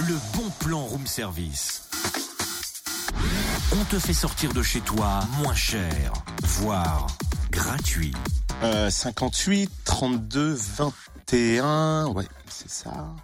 le 0.00 0.16
bon 0.34 0.48
plan 0.60 0.84
room 0.84 1.06
service. 1.06 1.82
On 3.72 3.84
te 3.84 3.98
fait 3.98 4.14
sortir 4.14 4.52
de 4.52 4.62
chez 4.62 4.80
toi 4.80 5.20
moins 5.38 5.54
cher, 5.54 6.12
voire 6.42 7.06
gratuit. 7.50 8.14
Euh, 8.62 8.88
58, 8.88 9.70
32, 9.84 10.54
21. 10.54 12.06
Ouais, 12.08 12.26
c'est 12.48 12.70
ça. 12.70 13.14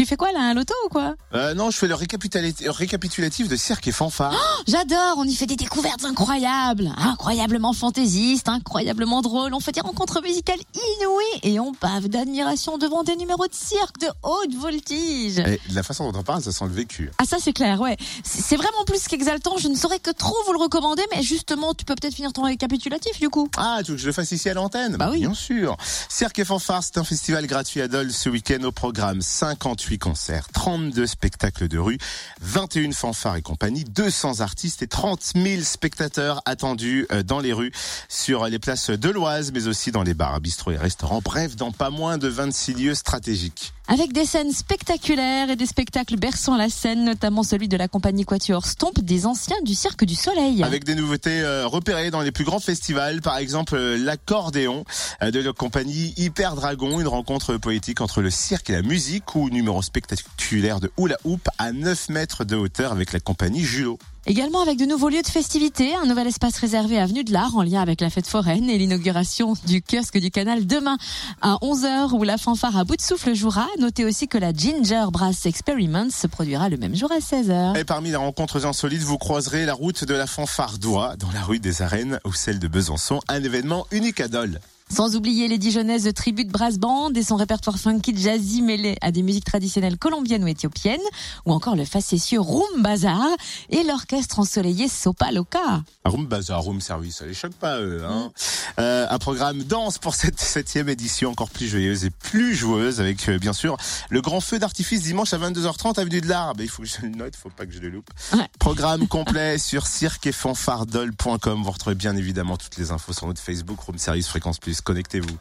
Tu 0.00 0.06
fais 0.06 0.16
quoi 0.16 0.32
là, 0.32 0.40
un 0.40 0.54
loto 0.54 0.72
ou 0.86 0.88
quoi? 0.88 1.14
Euh, 1.34 1.52
non, 1.52 1.70
je 1.70 1.76
fais 1.76 1.86
le 1.86 1.94
récapitulatif, 1.94 3.48
de 3.48 3.56
cirque 3.56 3.86
et 3.86 3.92
fanfare. 3.92 4.32
J'adore, 4.66 5.16
on 5.18 5.24
y 5.24 5.34
fait 5.34 5.44
des 5.44 5.56
découvertes 5.56 6.06
incroyables, 6.06 6.90
incroyablement 6.96 7.74
fantaisistes, 7.74 8.48
incroyablement 8.48 9.20
drôles, 9.20 9.52
on 9.52 9.60
fait 9.60 9.72
des 9.72 9.82
rencontres 9.82 10.22
musicales 10.22 10.58
inouïes 10.74 11.40
et 11.42 11.60
on 11.60 11.72
bave 11.72 12.08
d'admiration 12.08 12.78
devant 12.78 13.02
des 13.02 13.14
numéros 13.14 13.46
de 13.46 13.52
cirque 13.52 13.98
de 14.00 14.06
haute 14.22 14.54
voltige. 14.54 15.38
Et 15.40 15.60
de 15.68 15.74
la 15.74 15.82
façon 15.82 16.10
dont 16.10 16.18
on 16.18 16.22
parle, 16.22 16.40
ça 16.40 16.50
sent 16.50 16.64
le 16.64 16.72
vécu. 16.72 17.10
Ah 17.18 17.26
ça 17.26 17.36
c'est 17.38 17.52
clair, 17.52 17.78
ouais. 17.78 17.98
C'est 18.24 18.40
c'est 18.40 18.56
vraiment 18.56 18.84
plus 18.86 19.06
qu'exaltant, 19.06 19.58
je 19.58 19.68
ne 19.68 19.76
saurais 19.76 19.98
que 19.98 20.12
trop 20.12 20.34
vous 20.46 20.54
le 20.54 20.60
recommander, 20.60 21.02
mais 21.14 21.22
justement 21.22 21.74
tu 21.74 21.84
peux 21.84 21.94
peut-être 21.94 22.14
finir 22.14 22.32
ton 22.32 22.44
récapitulatif 22.44 23.20
du 23.20 23.28
coup. 23.28 23.50
Ah, 23.58 23.80
tu 23.84 23.90
veux 23.90 23.96
que 23.96 24.02
je 24.02 24.06
le 24.06 24.14
fasse 24.14 24.32
ici 24.32 24.48
à 24.48 24.54
l'antenne? 24.54 24.96
Bah 24.96 25.10
oui. 25.12 25.20
Bien 25.20 25.34
sûr. 25.34 25.76
Cirque 26.08 26.38
et 26.38 26.46
fanfare, 26.46 26.82
c'est 26.82 26.96
un 26.96 27.04
festival 27.04 27.46
gratuit 27.46 27.82
à 27.82 27.88
Dole 27.88 28.10
ce 28.12 28.30
week-end 28.30 28.62
au 28.62 28.72
programme. 28.72 29.20
58 29.20 29.89
concerts, 29.98 30.48
32 30.52 31.06
spectacles 31.06 31.68
de 31.68 31.78
rue, 31.78 31.98
21 32.40 32.92
fanfares 32.92 33.36
et 33.36 33.42
compagnie, 33.42 33.84
200 33.84 34.40
artistes 34.40 34.82
et 34.82 34.86
30 34.86 35.32
000 35.34 35.62
spectateurs 35.62 36.42
attendus 36.44 37.06
euh, 37.12 37.22
dans 37.22 37.40
les 37.40 37.52
rues, 37.52 37.72
sur 38.08 38.46
les 38.46 38.58
places 38.58 38.90
de 38.90 39.08
l'Oise, 39.08 39.52
mais 39.52 39.66
aussi 39.66 39.92
dans 39.92 40.02
les 40.02 40.14
bars, 40.14 40.40
bistrots 40.40 40.72
et 40.72 40.76
restaurants. 40.76 41.20
Bref, 41.22 41.56
dans 41.56 41.72
pas 41.72 41.90
moins 41.90 42.18
de 42.18 42.28
26 42.28 42.74
lieux 42.74 42.94
stratégiques. 42.94 43.72
Avec 43.92 44.12
des 44.12 44.24
scènes 44.24 44.52
spectaculaires 44.52 45.50
et 45.50 45.56
des 45.56 45.66
spectacles 45.66 46.16
berçant 46.16 46.56
la 46.56 46.68
scène, 46.68 47.04
notamment 47.04 47.42
celui 47.42 47.66
de 47.66 47.76
la 47.76 47.88
compagnie 47.88 48.24
Quatuor 48.24 48.64
Stomp 48.64 49.00
des 49.00 49.26
anciens 49.26 49.60
du 49.64 49.74
Cirque 49.74 50.04
du 50.04 50.14
Soleil. 50.14 50.62
Avec 50.62 50.84
des 50.84 50.94
nouveautés 50.94 51.40
euh, 51.40 51.66
repérées 51.66 52.12
dans 52.12 52.20
les 52.20 52.30
plus 52.30 52.44
grands 52.44 52.60
festivals, 52.60 53.20
par 53.20 53.36
exemple 53.36 53.74
euh, 53.74 53.98
l'accordéon 53.98 54.84
euh, 55.24 55.32
de 55.32 55.40
la 55.40 55.52
compagnie 55.52 56.14
Hyper 56.16 56.54
Dragon, 56.54 57.00
une 57.00 57.08
rencontre 57.08 57.56
poétique 57.56 58.00
entre 58.00 58.22
le 58.22 58.30
cirque 58.30 58.70
et 58.70 58.74
la 58.74 58.82
musique 58.82 59.34
ou 59.34 59.50
numéro 59.50 59.82
spectaculaire 59.82 60.78
de 60.78 60.92
Hula 60.96 61.16
Hoop 61.24 61.48
à 61.58 61.72
9 61.72 62.10
mètres 62.10 62.44
de 62.44 62.54
hauteur 62.54 62.92
avec 62.92 63.12
la 63.12 63.18
compagnie 63.18 63.64
Julot. 63.64 63.98
Également 64.26 64.60
avec 64.60 64.78
de 64.78 64.84
nouveaux 64.84 65.08
lieux 65.08 65.22
de 65.22 65.26
festivités, 65.26 65.94
un 65.94 66.04
nouvel 66.04 66.26
espace 66.26 66.58
réservé 66.58 66.98
Avenue 66.98 67.24
de 67.24 67.32
l'Art 67.32 67.56
en 67.56 67.62
lien 67.62 67.80
avec 67.80 68.02
la 68.02 68.10
fête 68.10 68.26
foraine 68.26 68.68
et 68.68 68.76
l'inauguration 68.76 69.54
du 69.66 69.82
kiosque 69.82 70.18
du 70.18 70.30
canal 70.30 70.66
demain 70.66 70.98
à 71.40 71.54
11h 71.62 72.12
où 72.12 72.22
la 72.22 72.36
fanfare 72.36 72.76
à 72.76 72.84
bout 72.84 72.96
de 72.96 73.00
souffle 73.00 73.34
jouera. 73.34 73.66
Notez 73.78 74.04
aussi 74.04 74.28
que 74.28 74.36
la 74.36 74.52
Ginger 74.52 75.06
Brass 75.10 75.46
Experiment 75.46 76.10
se 76.10 76.26
produira 76.26 76.68
le 76.68 76.76
même 76.76 76.94
jour 76.94 77.10
à 77.10 77.18
16h. 77.18 77.78
Et 77.78 77.84
parmi 77.84 78.10
les 78.10 78.16
rencontres 78.16 78.66
insolites, 78.66 79.02
vous 79.02 79.18
croiserez 79.18 79.64
la 79.64 79.74
route 79.74 80.04
de 80.04 80.14
la 80.14 80.26
fanfare 80.26 80.78
d'Oie 80.78 81.16
dans 81.16 81.30
la 81.32 81.42
rue 81.42 81.58
des 81.58 81.80
Arènes 81.80 82.20
ou 82.26 82.34
celle 82.34 82.58
de 82.58 82.68
Besançon, 82.68 83.20
un 83.28 83.42
événement 83.42 83.86
unique 83.90 84.20
à 84.20 84.28
Dole. 84.28 84.60
Sans 84.92 85.14
oublier 85.14 85.46
les 85.46 85.56
Dijonnaises 85.56 86.02
de 86.02 86.10
Tribute 86.10 86.48
Brass 86.48 86.78
Band 86.78 87.12
et 87.14 87.22
son 87.22 87.36
répertoire 87.36 87.78
funky 87.78 88.12
jazzy 88.16 88.60
mêlé 88.60 88.96
à 89.00 89.12
des 89.12 89.22
musiques 89.22 89.44
traditionnelles 89.44 89.96
colombiennes 89.96 90.42
ou 90.42 90.48
éthiopiennes, 90.48 91.00
ou 91.46 91.52
encore 91.52 91.76
le 91.76 91.84
facétieux 91.84 92.40
Room 92.40 92.82
Bazar 92.82 93.28
et 93.70 93.84
l'orchestre 93.84 94.40
ensoleillé 94.40 94.88
Sopa 94.88 95.30
Loca. 95.30 95.82
Room 96.04 96.26
Bazaar, 96.26 96.62
Room 96.62 96.80
Service, 96.80 97.18
ça 97.18 97.26
les 97.26 97.34
choque 97.34 97.54
pas 97.54 97.80
eux. 97.80 98.02
Hein 98.04 98.32
Euh, 98.78 99.06
un 99.08 99.18
programme 99.18 99.62
dense 99.62 99.98
pour 99.98 100.14
cette 100.14 100.40
septième 100.40 100.88
édition, 100.88 101.30
encore 101.30 101.50
plus 101.50 101.68
joyeuse 101.68 102.04
et 102.04 102.10
plus 102.10 102.54
joueuse, 102.54 103.00
avec 103.00 103.28
euh, 103.28 103.38
bien 103.38 103.52
sûr 103.52 103.76
le 104.08 104.20
grand 104.20 104.40
feu 104.40 104.58
d'artifice 104.58 105.02
dimanche 105.02 105.32
à 105.32 105.38
22h30 105.38 106.00
avenue 106.00 106.20
de 106.20 106.28
l'Arbre. 106.28 106.62
Il 106.62 106.68
faut 106.68 106.82
que 106.82 106.88
je 106.88 107.02
le 107.02 107.10
note, 107.10 107.36
faut 107.36 107.50
pas 107.50 107.66
que 107.66 107.72
je 107.72 107.80
le 107.80 107.90
loupe. 107.90 108.10
Ouais. 108.32 108.48
Programme 108.58 109.06
complet 109.08 109.58
sur 109.58 109.86
cirqueetfanfardol.com. 109.86 111.62
Vous 111.62 111.70
retrouvez 111.70 111.94
bien 111.94 112.16
évidemment 112.16 112.56
toutes 112.56 112.76
les 112.76 112.90
infos 112.90 113.12
sur 113.12 113.26
notre 113.26 113.40
Facebook 113.40 113.78
Room 113.80 113.98
Service 113.98 114.26
Fréquence 114.26 114.58
Plus. 114.58 114.79
Connectez-vous. 114.84 115.38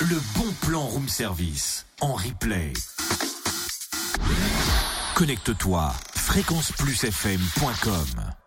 Le 0.00 0.20
bon 0.36 0.52
plan 0.62 0.82
room 0.82 1.08
service 1.08 1.86
en 2.00 2.14
replay. 2.14 2.72
Connecte-toi 5.14 5.94
fréquenceplusfm.com 6.14 8.36